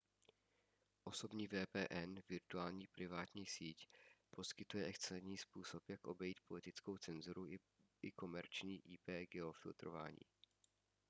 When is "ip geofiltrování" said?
8.93-10.25